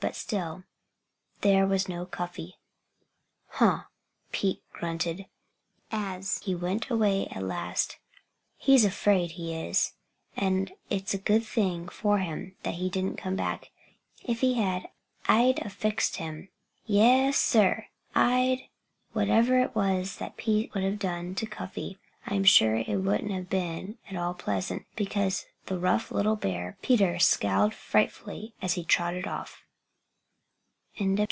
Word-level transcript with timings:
But 0.01 0.15
still 0.15 0.63
there 1.41 1.67
was 1.67 1.87
no 1.87 2.07
Cuffy. 2.07 2.55
"Huh!" 3.49 3.83
Pete 4.31 4.63
grunted, 4.73 5.27
as 5.91 6.39
he 6.39 6.55
went 6.55 6.89
away 6.89 7.27
at 7.29 7.43
last. 7.43 7.99
"He's 8.57 8.83
afraid, 8.83 9.33
he 9.33 9.53
is. 9.53 9.93
And 10.35 10.71
it's 10.89 11.13
a 11.13 11.19
good 11.19 11.45
thing 11.45 11.87
for 11.87 12.17
him 12.17 12.55
he 12.65 12.89
didn't 12.89 13.17
come 13.17 13.35
back. 13.35 13.69
If 14.25 14.39
he 14.41 14.55
had, 14.55 14.89
I'd 15.29 15.59
'a' 15.59 15.69
fixed 15.69 16.15
him. 16.17 16.49
Yes, 16.87 17.37
sir! 17.37 17.85
I'd" 18.15 18.67
Whatever 19.13 19.59
it 19.59 19.75
was 19.75 20.15
that 20.15 20.35
Peter 20.35 20.71
would 20.73 20.83
have 20.83 20.97
done 20.99 21.35
to 21.35 21.45
Cuffy, 21.45 21.99
I 22.25 22.33
am 22.33 22.43
sure 22.43 22.75
it 22.77 22.87
wouldn't 23.03 23.31
have 23.31 23.51
been 23.51 23.99
at 24.09 24.15
all 24.17 24.33
pleasant, 24.33 24.87
because 24.95 25.45
the 25.67 25.77
rough 25.77 26.09
little 26.11 26.35
bear 26.35 26.75
Peter 26.81 27.19
scowled 27.19 27.75
frightfully 27.75 28.55
as 28.63 28.73
he 28.73 28.83
trotted 28.83 29.27
off. 29.27 29.61